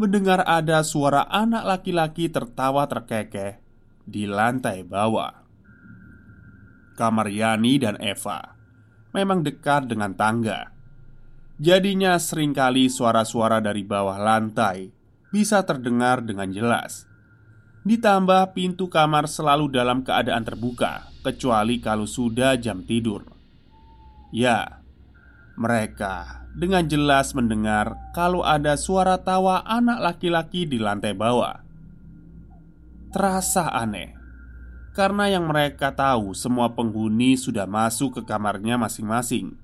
Mendengar 0.00 0.40
ada 0.48 0.80
suara 0.80 1.28
anak 1.28 1.60
laki-laki 1.60 2.32
tertawa 2.32 2.88
terkekeh 2.88 3.60
Di 4.08 4.24
lantai 4.24 4.80
bawah. 4.80 5.44
Kamar 6.96 7.28
Yani 7.28 7.76
dan 7.76 8.00
Eva 8.00 8.56
Memang 9.12 9.44
dekat 9.44 9.92
dengan 9.92 10.16
tangga. 10.16 10.72
Jadinya 11.60 12.16
sering 12.16 12.56
kali 12.56 12.88
suara-suara 12.88 13.60
dari 13.60 13.84
bawah 13.84 14.16
lantai 14.16 14.88
bisa 15.28 15.60
terdengar 15.68 16.24
dengan 16.24 16.48
jelas. 16.48 17.04
Ditambah 17.84 18.56
pintu 18.56 18.88
kamar 18.88 19.28
selalu 19.28 19.68
dalam 19.68 20.00
keadaan 20.00 20.48
terbuka 20.48 21.12
Kecuali 21.20 21.76
kalau 21.76 22.08
sudah 22.08 22.56
jam 22.56 22.88
tidur. 22.88 23.28
Ya, 24.32 24.79
mereka 25.60 26.48
dengan 26.56 26.88
jelas 26.88 27.36
mendengar 27.36 27.92
kalau 28.16 28.40
ada 28.40 28.80
suara 28.80 29.20
tawa 29.20 29.60
anak 29.68 30.00
laki-laki 30.00 30.64
di 30.64 30.80
lantai 30.80 31.12
bawah. 31.12 31.60
Terasa 33.12 33.68
aneh 33.68 34.16
Karena 34.90 35.30
yang 35.30 35.46
mereka 35.46 35.94
tahu 35.94 36.34
semua 36.34 36.74
penghuni 36.74 37.38
sudah 37.38 37.68
masuk 37.68 38.18
ke 38.18 38.22
kamarnya 38.26 38.74
masing-masing. 38.74 39.54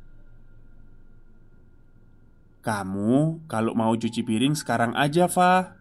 Kamu 2.62 3.47
kalau 3.50 3.75
mau 3.75 3.91
cuci 3.95 4.23
piring 4.23 4.55
sekarang 4.55 4.95
aja, 4.95 5.26
Fa 5.26 5.75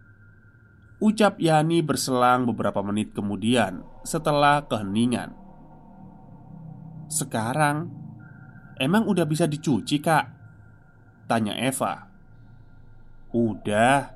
Ucap 0.97 1.37
Yani 1.37 1.85
berselang 1.85 2.49
beberapa 2.49 2.81
menit 2.81 3.13
kemudian 3.13 3.85
setelah 4.01 4.65
keheningan. 4.65 5.35
Sekarang 7.05 8.04
Emang 8.75 9.07
udah 9.07 9.23
bisa 9.23 9.47
dicuci, 9.47 10.03
Kak? 10.03 10.25
Tanya 11.25 11.55
Eva. 11.55 12.11
Udah. 13.31 14.11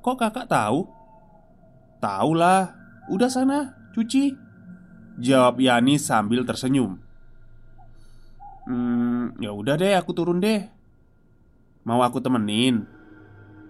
Kok 0.00 0.16
kakak 0.16 0.50
tahu? 0.50 0.86
Tahu 2.00 2.32
lah 2.32 2.80
Udah 3.10 3.26
sana, 3.26 3.74
cuci. 3.90 4.38
Jawab 5.18 5.58
Yani 5.58 5.98
sambil 5.98 6.46
tersenyum. 6.46 7.02
Hmm, 8.70 9.34
ya 9.42 9.50
udah 9.50 9.74
deh, 9.74 9.98
aku 9.98 10.14
turun 10.14 10.38
deh. 10.38 10.70
Mau 11.82 11.98
aku 12.06 12.22
temenin? 12.22 12.86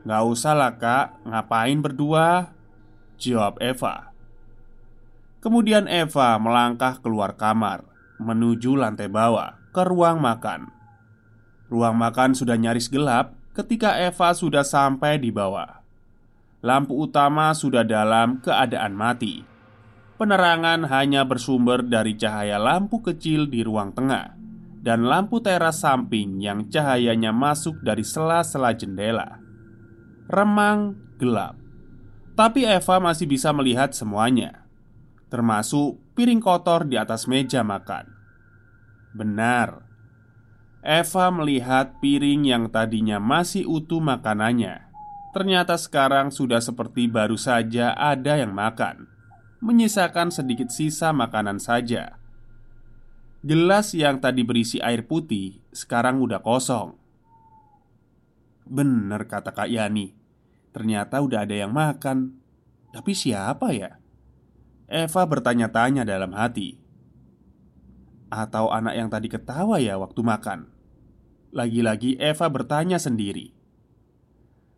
Gak 0.05 0.25
usah 0.29 0.53
lah 0.53 0.77
kak, 0.77 1.25
ngapain 1.25 1.81
berdua? 1.81 2.53
Jawab 3.17 3.57
Eva. 3.65 4.13
Kemudian 5.41 5.89
Eva 5.89 6.37
melangkah 6.37 7.01
keluar 7.01 7.33
kamar 7.33 7.89
Menuju 8.21 8.77
lantai 8.77 9.09
bawah 9.09 9.60
ke 9.71 9.83
ruang 9.87 10.19
makan 10.19 10.71
Ruang 11.71 11.95
makan 11.95 12.35
sudah 12.35 12.59
nyaris 12.59 12.91
gelap 12.91 13.39
ketika 13.55 13.95
Eva 13.99 14.35
sudah 14.35 14.67
sampai 14.67 15.23
di 15.23 15.31
bawah 15.31 15.83
Lampu 16.61 16.99
utama 16.99 17.55
sudah 17.55 17.87
dalam 17.87 18.43
keadaan 18.43 18.93
mati 18.93 19.47
Penerangan 20.21 20.85
hanya 20.93 21.25
bersumber 21.25 21.81
dari 21.81 22.13
cahaya 22.13 22.61
lampu 22.61 23.01
kecil 23.01 23.49
di 23.49 23.65
ruang 23.65 23.97
tengah 23.97 24.37
dan 24.81 25.09
lampu 25.09 25.41
teras 25.41 25.81
samping 25.81 26.41
yang 26.45 26.69
cahayanya 26.69 27.33
masuk 27.33 27.81
dari 27.81 28.05
sela-sela 28.05 28.77
jendela. 28.77 29.41
Remang 30.29 30.97
gelap, 31.17 31.57
tapi 32.37 32.69
Eva 32.69 32.97
masih 33.01 33.29
bisa 33.29 33.49
melihat 33.57 33.97
semuanya, 33.97 34.69
termasuk 35.33 36.01
piring 36.17 36.41
kotor 36.41 36.85
di 36.85 37.01
atas 37.01 37.25
meja 37.25 37.61
makan. 37.61 38.20
Benar, 39.11 39.85
Eva 40.81 41.27
melihat 41.35 41.99
piring 41.99 42.47
yang 42.47 42.65
tadinya 42.71 43.19
masih 43.19 43.67
utuh 43.67 44.01
makanannya, 44.01 44.89
ternyata 45.37 45.75
sekarang 45.77 46.31
sudah 46.31 46.63
seperti 46.63 47.11
baru 47.11 47.37
saja 47.37 47.93
ada 47.99 48.39
yang 48.39 48.55
makan, 48.55 49.11
menyisakan 49.59 50.31
sedikit 50.31 50.71
sisa 50.73 51.11
makanan 51.11 51.61
saja 51.61 52.21
Gelas 53.41 53.97
yang 53.97 54.21
tadi 54.21 54.45
berisi 54.45 54.77
air 54.85 55.09
putih 55.09 55.65
sekarang 55.73 56.21
udah 56.21 56.45
kosong. 56.45 56.93
Bener 58.69 59.25
kata 59.25 59.57
Kak 59.57 59.65
Yani. 59.65 60.13
Ternyata 60.77 61.25
udah 61.25 61.49
ada 61.49 61.57
yang 61.57 61.73
makan. 61.73 62.37
Tapi 62.93 63.17
siapa 63.17 63.73
ya? 63.73 63.97
Eva 64.93 65.23
bertanya-tanya 65.25 66.05
dalam 66.05 66.37
hati. 66.37 66.80
Atau 68.31 68.71
anak 68.71 68.95
yang 68.95 69.11
tadi 69.11 69.27
ketawa 69.27 69.83
ya 69.83 69.99
waktu 69.99 70.23
makan? 70.23 70.71
Lagi-lagi 71.51 72.15
Eva 72.23 72.47
bertanya 72.47 73.03
sendiri. 73.03 73.51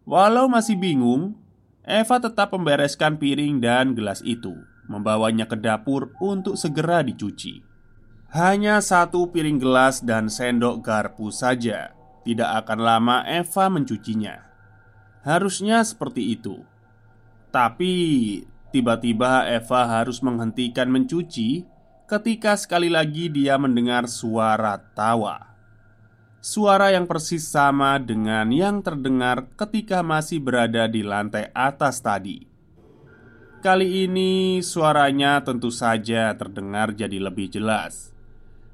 Walau 0.08 0.48
masih 0.48 0.80
bingung, 0.80 1.36
Eva 1.84 2.16
tetap 2.16 2.56
membereskan 2.56 3.20
piring 3.20 3.60
dan 3.60 3.92
gelas 3.92 4.24
itu, 4.24 4.56
membawanya 4.88 5.44
ke 5.44 5.60
dapur 5.60 6.16
untuk 6.18 6.56
segera 6.56 7.04
dicuci. 7.04 7.72
Hanya 8.32 8.80
satu 8.80 9.28
piring 9.28 9.60
gelas 9.60 10.00
dan 10.00 10.32
sendok 10.32 10.80
garpu 10.80 11.28
saja 11.28 11.92
Tidak 12.24 12.64
akan 12.64 12.80
lama 12.80 13.20
Eva 13.28 13.68
mencucinya 13.68 14.40
Harusnya 15.20 15.84
seperti 15.84 16.32
itu 16.32 16.64
Tapi 17.52 17.92
tiba-tiba 18.72 19.44
Eva 19.52 20.00
harus 20.00 20.24
menghentikan 20.24 20.88
mencuci 20.88 21.68
Ketika 22.12 22.60
sekali 22.60 22.92
lagi 22.92 23.32
dia 23.32 23.56
mendengar 23.56 24.04
suara 24.04 24.76
tawa. 24.76 25.48
Suara 26.44 26.92
yang 26.92 27.08
persis 27.08 27.40
sama 27.48 27.96
dengan 27.96 28.52
yang 28.52 28.84
terdengar 28.84 29.48
ketika 29.56 30.04
masih 30.04 30.36
berada 30.44 30.84
di 30.92 31.00
lantai 31.00 31.48
atas 31.56 32.04
tadi. 32.04 32.44
Kali 33.64 34.04
ini 34.04 34.60
suaranya 34.60 35.40
tentu 35.40 35.72
saja 35.72 36.36
terdengar 36.36 36.92
jadi 36.92 37.16
lebih 37.16 37.48
jelas. 37.48 38.12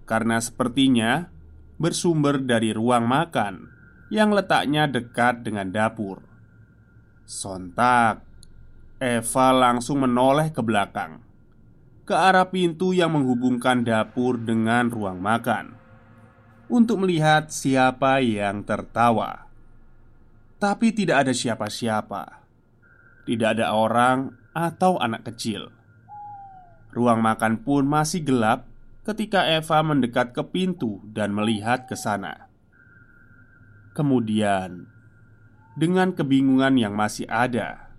Karena 0.03 0.43
sepertinya 0.43 1.31
bersumber 1.79 2.43
dari 2.43 2.75
ruang 2.75 3.07
makan 3.07 3.71
yang 4.11 4.35
letaknya 4.35 4.91
dekat 4.91 5.47
dengan 5.47 5.71
dapur. 5.71 6.27
Sontak, 7.23 8.19
Eva 8.99 9.49
langsung 9.55 10.03
menoleh 10.03 10.51
ke 10.51 10.59
belakang, 10.59 11.28
ke 12.09 12.17
arah 12.17 12.49
pintu 12.49 12.97
yang 12.97 13.13
menghubungkan 13.13 13.85
dapur 13.85 14.41
dengan 14.41 14.89
ruang 14.89 15.21
makan, 15.21 15.77
untuk 16.73 17.05
melihat 17.05 17.53
siapa 17.53 18.25
yang 18.25 18.65
tertawa. 18.65 19.45
Tapi 20.57 20.97
tidak 20.97 21.29
ada 21.29 21.37
siapa-siapa, 21.37 22.41
tidak 23.29 23.61
ada 23.61 23.77
orang 23.77 24.33
atau 24.57 24.97
anak 24.97 25.29
kecil. 25.29 25.69
Ruang 26.97 27.21
makan 27.21 27.61
pun 27.61 27.85
masih 27.85 28.25
gelap 28.25 28.65
ketika 29.05 29.45
Eva 29.45 29.85
mendekat 29.85 30.33
ke 30.33 30.41
pintu 30.49 31.05
dan 31.13 31.37
melihat 31.37 31.85
ke 31.85 31.93
sana. 31.93 32.49
Kemudian, 33.93 34.89
dengan 35.77 36.17
kebingungan 36.17 36.81
yang 36.81 36.97
masih 36.97 37.29
ada, 37.29 37.93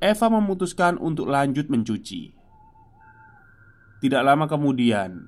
Eva 0.00 0.28
memutuskan 0.28 0.96
untuk 1.00 1.28
lanjut 1.28 1.68
mencuci. 1.72 2.35
Tidak 4.06 4.22
lama 4.22 4.46
kemudian, 4.46 5.26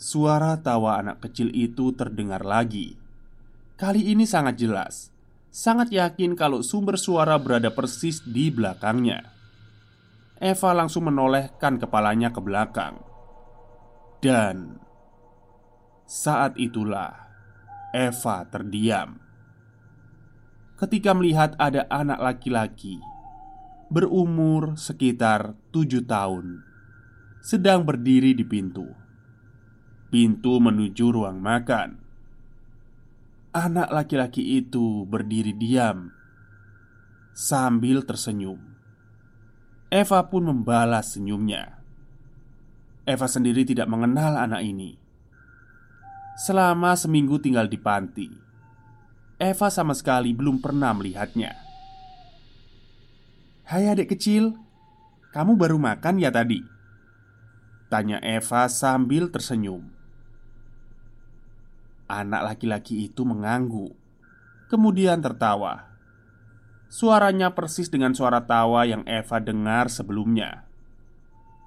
suara 0.00 0.56
tawa 0.56 0.96
anak 0.96 1.28
kecil 1.28 1.52
itu 1.52 1.92
terdengar 1.92 2.40
lagi. 2.40 2.96
Kali 3.76 4.00
ini 4.00 4.24
sangat 4.24 4.56
jelas, 4.56 5.12
sangat 5.52 5.92
yakin 5.92 6.32
kalau 6.32 6.64
sumber 6.64 6.96
suara 6.96 7.36
berada 7.36 7.68
persis 7.68 8.24
di 8.24 8.48
belakangnya. 8.48 9.28
Eva 10.40 10.72
langsung 10.72 11.04
menolehkan 11.04 11.76
kepalanya 11.76 12.32
ke 12.32 12.40
belakang, 12.40 12.96
dan 14.24 14.80
saat 16.08 16.56
itulah 16.56 17.12
Eva 17.92 18.48
terdiam 18.48 19.20
ketika 20.80 21.12
melihat 21.12 21.52
ada 21.60 21.84
anak 21.92 22.16
laki-laki 22.24 22.96
berumur 23.92 24.80
sekitar 24.80 25.52
tujuh 25.76 26.08
tahun 26.08 26.67
sedang 27.38 27.86
berdiri 27.86 28.34
di 28.34 28.44
pintu. 28.44 28.86
Pintu 30.08 30.56
menuju 30.58 31.06
ruang 31.12 31.38
makan. 31.38 32.00
Anak 33.52 33.88
laki-laki 33.92 34.60
itu 34.60 35.04
berdiri 35.04 35.52
diam 35.56 36.12
sambil 37.38 38.02
tersenyum. 38.02 38.58
Eva 39.88 40.26
pun 40.26 40.42
membalas 40.42 41.14
senyumnya. 41.14 41.78
Eva 43.06 43.24
sendiri 43.30 43.62
tidak 43.62 43.86
mengenal 43.86 44.36
anak 44.36 44.66
ini. 44.66 44.98
Selama 46.34 46.98
seminggu 46.98 47.38
tinggal 47.38 47.70
di 47.70 47.78
panti, 47.78 48.28
Eva 49.38 49.70
sama 49.70 49.94
sekali 49.94 50.34
belum 50.34 50.58
pernah 50.58 50.90
melihatnya. 50.92 51.54
"Hai 53.70 53.86
adik 53.86 54.18
kecil, 54.18 54.58
kamu 55.30 55.54
baru 55.54 55.78
makan 55.78 56.18
ya 56.18 56.34
tadi?" 56.34 56.77
Tanya 57.88 58.20
Eva 58.20 58.68
sambil 58.68 59.32
tersenyum. 59.32 59.88
Anak 62.08 62.54
laki-laki 62.54 63.04
itu 63.04 63.24
mengangguk, 63.24 63.92
kemudian 64.72 65.20
tertawa. 65.20 65.88
Suaranya 66.88 67.52
persis 67.52 67.92
dengan 67.92 68.16
suara 68.16 68.48
tawa 68.48 68.88
yang 68.88 69.04
Eva 69.04 69.36
dengar 69.44 69.92
sebelumnya. 69.92 70.64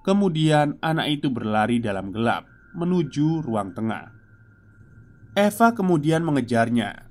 Kemudian 0.01 0.81
anak 0.81 1.21
itu 1.21 1.29
berlari 1.29 1.77
dalam 1.77 2.09
gelap 2.09 2.49
menuju 2.73 3.45
ruang 3.45 3.69
tengah. 3.77 4.09
Eva 5.37 5.77
kemudian 5.77 6.25
mengejarnya 6.25 7.05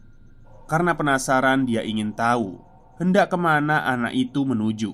karena 0.66 0.98
penasaran 0.98 1.70
dia 1.70 1.86
ingin 1.86 2.10
tahu 2.10 2.58
hendak 2.98 3.30
ke 3.30 3.38
mana 3.38 3.86
anak 3.86 4.12
itu 4.12 4.42
menuju. 4.42 4.92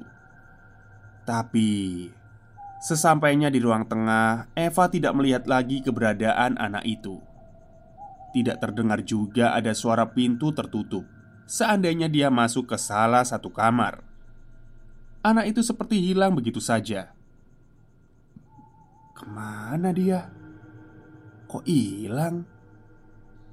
Tapi 1.26 2.06
sesampainya 2.82 3.52
di 3.52 3.60
ruang 3.60 3.86
tengah, 3.86 4.50
Eva 4.56 4.84
tidak 4.90 5.12
melihat 5.16 5.44
lagi 5.48 5.84
keberadaan 5.84 6.58
anak 6.60 6.84
itu. 6.84 7.20
Tidak 8.32 8.60
terdengar 8.60 9.00
juga 9.04 9.56
ada 9.56 9.72
suara 9.72 10.04
pintu 10.08 10.52
tertutup. 10.52 11.04
Seandainya 11.46 12.10
dia 12.10 12.26
masuk 12.26 12.74
ke 12.74 12.76
salah 12.76 13.22
satu 13.22 13.54
kamar, 13.54 14.02
anak 15.22 15.54
itu 15.54 15.62
seperti 15.62 15.98
hilang 15.98 16.34
begitu 16.34 16.58
saja. 16.58 17.14
Ke 19.14 19.24
mana 19.30 19.94
dia? 19.94 20.30
Kok 21.46 21.62
hilang? 21.62 22.42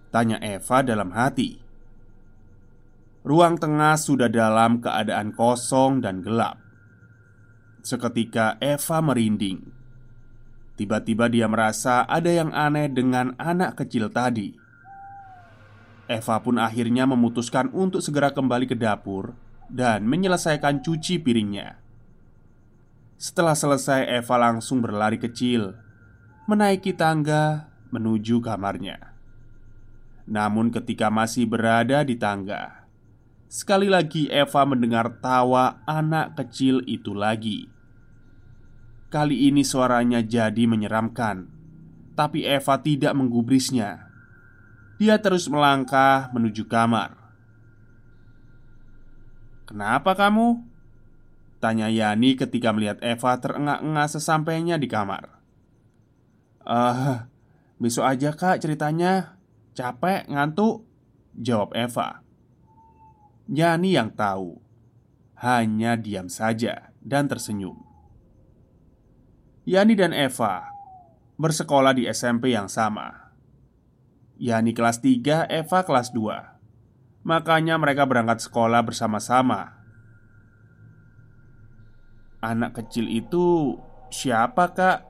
Tanya 0.09 0.41
Eva 0.41 0.81
dalam 0.81 1.13
hati. 1.13 1.62
Ruang 3.23 3.62
tengah 3.62 3.95
sudah 3.95 4.27
dalam 4.27 4.83
keadaan 4.83 5.31
kosong 5.31 6.03
dan 6.03 6.19
gelap. 6.19 6.62
Seketika 7.84 8.56
Eva 8.63 9.04
merinding. 9.04 9.60
Tiba-tiba 10.80 11.28
dia 11.28 11.52
merasa 11.52 12.08
ada 12.08 12.32
yang 12.32 12.56
aneh 12.56 12.88
dengan 12.88 13.36
anak 13.36 13.76
kecil 13.76 14.08
tadi. 14.08 14.56
Eva 16.08 16.39
pun 16.39 16.56
akhirnya 16.63 17.04
memutuskan 17.04 17.67
untuk 17.76 18.00
segera 18.00 18.32
kembali 18.32 18.72
ke 18.72 18.76
dapur 18.80 19.36
dan 19.67 20.08
menyelesaikan 20.08 20.80
cuci 20.80 21.19
piringnya. 21.19 21.76
Setelah 23.19 23.56
selesai, 23.56 24.08
Eva 24.08 24.36
langsung 24.39 24.80
berlari 24.80 25.19
kecil, 25.19 25.76
menaiki 26.48 26.96
tangga 26.96 27.67
menuju 27.91 28.39
kamarnya. 28.39 29.12
Namun, 30.24 30.72
ketika 30.72 31.12
masih 31.12 31.48
berada 31.48 32.00
di 32.08 32.15
tangga, 32.15 32.88
sekali 33.52 33.91
lagi 33.91 34.32
Eva 34.32 34.63
mendengar 34.63 35.19
tawa 35.19 35.84
anak 35.84 36.39
kecil 36.39 36.80
itu 36.88 37.12
lagi. 37.12 37.72
Kali 39.13 39.45
ini 39.45 39.62
suaranya 39.62 40.26
jadi 40.26 40.65
menyeramkan, 40.65 41.45
tapi 42.17 42.49
Eva 42.49 42.82
tidak 42.82 43.13
menggubrisnya. 43.13 44.10
Dia 44.97 45.21
terus 45.21 45.45
melangkah 45.45 46.34
menuju 46.34 46.65
kamar. 46.65 47.13
"Kenapa 49.69 50.17
kamu?" 50.17 50.65
Tanya 51.62 51.93
Yani 51.93 52.34
ketika 52.34 52.73
melihat 52.73 52.97
Eva 53.06 53.38
terengah-engah 53.38 54.10
sesampainya 54.10 54.76
di 54.76 54.89
kamar 54.89 55.32
Eh, 56.65 56.76
uh, 56.76 57.23
besok 57.80 58.04
aja 58.04 58.36
kak 58.36 58.60
ceritanya 58.60 59.39
Capek, 59.71 60.28
ngantuk 60.28 60.84
Jawab 61.39 61.71
Eva 61.71 62.19
Yani 63.47 63.95
yang 63.95 64.12
tahu 64.12 64.60
Hanya 65.39 65.95
diam 65.95 66.28
saja 66.28 66.91
dan 66.99 67.32
tersenyum 67.32 67.92
Yani 69.63 69.95
dan 69.95 70.12
Eva 70.12 70.67
Bersekolah 71.39 71.95
di 71.95 72.04
SMP 72.12 72.52
yang 72.52 72.67
sama. 72.67 73.32
Yani 74.36 74.76
kelas 74.76 74.99
3, 74.99 75.47
Eva 75.47 75.80
kelas 75.88 76.12
2 76.12 77.23
Makanya 77.23 77.80
mereka 77.80 78.04
berangkat 78.04 78.43
sekolah 78.43 78.84
bersama-sama. 78.84 79.80
Anak 82.43 82.76
kecil 82.76 83.08
itu 83.08 83.80
siapa 84.12 84.76
kak? 84.76 85.08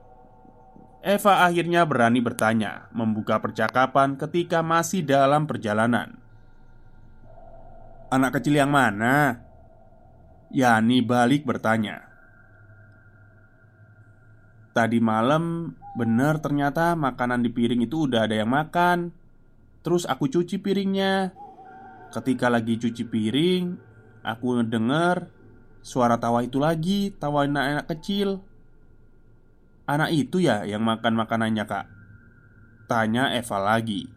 Eva 1.02 1.50
akhirnya 1.50 1.90
berani 1.90 2.22
bertanya 2.22 2.94
Membuka 2.94 3.42
percakapan 3.42 4.22
ketika 4.22 4.62
masih 4.62 5.02
dalam 5.02 5.50
perjalanan. 5.50 6.22
Anak 8.14 8.38
kecil 8.38 8.62
yang 8.62 8.70
mana? 8.70 9.42
Yani 10.54 11.02
balik 11.02 11.42
bertanya 11.42 12.13
Tadi 14.74 14.98
malam 14.98 15.74
bener 15.94 16.42
ternyata 16.42 16.98
makanan 16.98 17.46
di 17.46 17.54
piring 17.54 17.86
itu 17.86 18.10
udah 18.10 18.26
ada 18.26 18.34
yang 18.34 18.50
makan 18.50 19.14
Terus 19.86 20.10
aku 20.10 20.26
cuci 20.26 20.58
piringnya 20.58 21.30
Ketika 22.10 22.50
lagi 22.50 22.82
cuci 22.82 23.06
piring 23.06 23.64
Aku 24.26 24.58
ngedenger 24.58 25.30
Suara 25.84 26.16
tawa 26.16 26.40
itu 26.48 26.64
lagi, 26.64 27.12
tawa 27.12 27.44
anak-anak 27.44 27.92
kecil. 27.92 28.40
Anak 29.84 30.16
itu 30.16 30.40
ya 30.40 30.64
yang 30.64 30.80
makan 30.80 31.12
makanannya, 31.20 31.68
Kak. 31.68 31.86
Tanya 32.88 33.36
Eva 33.36 33.60
lagi. 33.60 34.08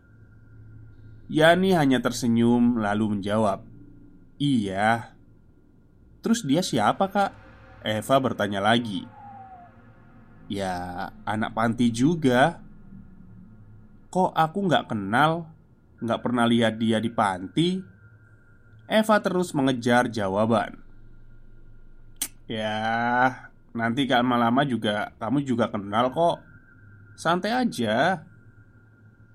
Yani 1.27 1.75
hanya 1.75 1.99
tersenyum 1.99 2.79
lalu 2.79 3.19
menjawab, 3.19 3.67
"Iya." 4.39 5.11
Terus 6.23 6.47
dia 6.47 6.63
siapa, 6.63 7.11
Kak? 7.11 7.35
Eva 7.83 8.17
bertanya 8.23 8.63
lagi. 8.63 9.03
Ya, 10.47 11.11
anak 11.27 11.59
panti 11.59 11.91
juga. 11.91 12.63
Kok 14.15 14.31
aku 14.31 14.59
nggak 14.71 14.95
kenal, 14.95 15.51
nggak 15.99 16.23
pernah 16.23 16.47
lihat 16.47 16.79
dia 16.79 17.03
di 17.03 17.11
panti? 17.11 17.83
Eva 18.87 19.17
terus 19.19 19.51
mengejar 19.51 20.07
jawaban. 20.07 20.79
Ya, 22.47 23.51
nanti 23.75 24.07
lama-lama 24.07 24.63
juga 24.63 25.11
kamu 25.19 25.43
juga 25.43 25.67
kenal 25.67 26.15
kok. 26.15 26.47
Santai 27.19 27.51
aja. 27.51 28.23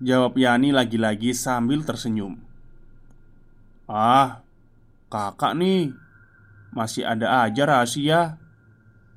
Jawab 0.00 0.40
Yani 0.40 0.72
lagi-lagi 0.72 1.36
sambil 1.36 1.84
tersenyum. 1.84 2.40
Ah, 3.84 4.40
kakak 5.12 5.52
nih, 5.60 5.92
masih 6.72 7.04
ada 7.04 7.44
aja 7.44 7.68
rahasia. 7.68 8.40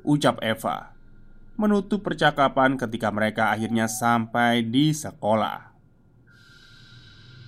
Ucap 0.04 0.44
Eva 0.44 0.95
Menutup 1.56 2.04
percakapan 2.04 2.76
ketika 2.76 3.12
mereka 3.12 3.52
akhirnya 3.52 3.88
sampai 3.88 4.64
di 4.64 4.92
sekolah 4.92 5.72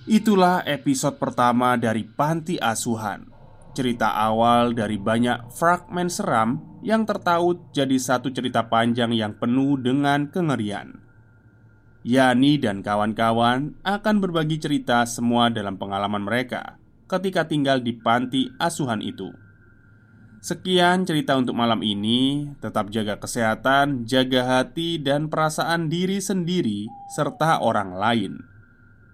Itulah 0.08 0.64
episode 0.64 1.20
pertama 1.20 1.76
dari 1.76 2.08
Panti 2.08 2.56
Asuhan 2.56 3.38
cerita 3.78 4.10
awal 4.10 4.74
dari 4.74 4.98
banyak 4.98 5.54
fragmen 5.54 6.10
seram 6.10 6.82
yang 6.82 7.06
tertaut 7.06 7.70
jadi 7.70 7.94
satu 7.94 8.34
cerita 8.34 8.66
panjang 8.66 9.14
yang 9.14 9.38
penuh 9.38 9.78
dengan 9.78 10.26
kengerian. 10.26 10.98
Yani 12.02 12.58
dan 12.58 12.82
kawan-kawan 12.82 13.78
akan 13.86 14.16
berbagi 14.18 14.58
cerita 14.58 15.06
semua 15.06 15.46
dalam 15.54 15.78
pengalaman 15.78 16.26
mereka 16.26 16.74
ketika 17.06 17.46
tinggal 17.46 17.78
di 17.78 17.94
panti 17.94 18.50
asuhan 18.58 18.98
itu. 18.98 19.30
Sekian 20.38 21.02
cerita 21.02 21.34
untuk 21.34 21.58
malam 21.58 21.82
ini. 21.82 22.46
Tetap 22.62 22.94
jaga 22.94 23.18
kesehatan, 23.18 24.06
jaga 24.06 24.46
hati, 24.46 24.94
dan 25.02 25.26
perasaan 25.26 25.90
diri 25.90 26.22
sendiri 26.22 26.86
serta 27.10 27.58
orang 27.58 27.98
lain. 27.98 28.32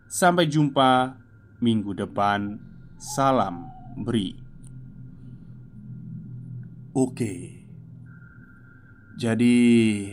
Sampai 0.05 0.45
jumpa 0.53 1.17
minggu 1.65 1.97
depan. 1.97 2.61
Salam 3.01 3.73
beri. 3.97 4.37
Oke, 6.95 7.65
jadi 9.19 9.57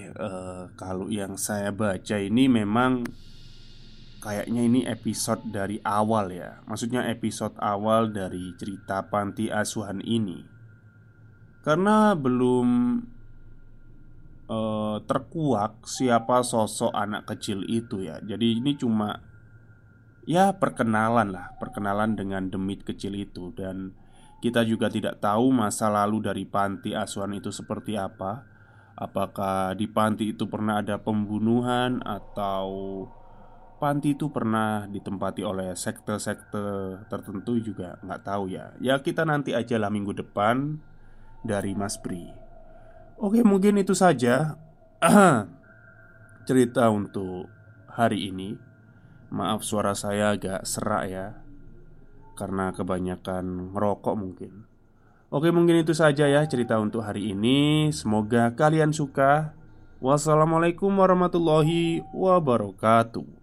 eh, 0.09 0.63
kalau 0.73 1.13
yang 1.13 1.37
saya 1.37 1.69
baca 1.69 2.17
ini 2.17 2.49
memang 2.49 3.05
kayaknya 4.17 4.61
ini 4.65 4.81
episode 4.89 5.45
dari 5.53 5.77
awal 5.85 6.33
ya. 6.33 6.65
Maksudnya 6.65 7.05
episode 7.05 7.53
awal 7.61 8.09
dari 8.09 8.57
cerita 8.57 9.05
panti 9.05 9.53
asuhan 9.53 10.01
ini 10.01 10.50
karena 11.61 12.17
belum 12.17 12.67
uh, 14.51 14.97
terkuak 15.05 15.85
siapa 15.87 16.41
sosok 16.41 16.91
anak 16.91 17.29
kecil 17.29 17.63
itu 17.69 18.03
ya. 18.03 18.19
Jadi 18.19 18.59
ini 18.59 18.75
cuma 18.75 19.21
ya 20.27 20.57
perkenalan 20.57 21.31
lah, 21.31 21.55
perkenalan 21.57 22.17
dengan 22.17 22.51
demit 22.51 22.83
kecil 22.83 23.15
itu 23.15 23.55
dan 23.55 23.95
kita 24.41 24.65
juga 24.65 24.89
tidak 24.89 25.21
tahu 25.21 25.53
masa 25.53 25.87
lalu 25.87 26.25
dari 26.25 26.43
panti 26.49 26.97
asuhan 26.97 27.37
itu 27.37 27.53
seperti 27.53 27.95
apa. 27.95 28.49
Apakah 28.97 29.73
di 29.73 29.89
panti 29.89 30.29
itu 30.33 30.45
pernah 30.45 30.81
ada 30.81 31.01
pembunuhan 31.01 32.05
atau 32.05 32.69
panti 33.81 34.13
itu 34.13 34.29
pernah 34.29 34.85
ditempati 34.85 35.41
oleh 35.41 35.73
sekte-sekte 35.73 37.01
tertentu 37.09 37.57
juga 37.57 37.97
nggak 38.01 38.21
tahu 38.21 38.53
ya. 38.53 38.77
Ya 38.77 39.01
kita 39.01 39.25
nanti 39.25 39.57
aja 39.57 39.81
lah 39.81 39.89
minggu 39.89 40.13
depan 40.13 40.77
dari 41.41 41.73
Mas 41.73 41.97
Bri. 41.97 42.29
Oke, 43.21 43.45
mungkin 43.45 43.77
itu 43.77 43.93
saja 43.93 44.57
cerita 46.47 46.89
untuk 46.89 47.49
hari 47.89 48.33
ini. 48.33 48.71
Maaf 49.31 49.63
suara 49.63 49.95
saya 49.95 50.35
agak 50.35 50.67
serak 50.67 51.07
ya 51.07 51.39
Karena 52.35 52.75
kebanyakan 52.75 53.71
ngerokok 53.71 54.15
mungkin 54.19 54.67
Oke 55.31 55.55
mungkin 55.55 55.87
itu 55.87 55.95
saja 55.95 56.27
ya 56.27 56.43
cerita 56.43 56.75
untuk 56.75 56.99
hari 57.07 57.31
ini 57.31 57.95
Semoga 57.95 58.51
kalian 58.51 58.91
suka 58.91 59.55
Wassalamualaikum 60.03 60.91
warahmatullahi 60.91 62.03
wabarakatuh 62.11 63.40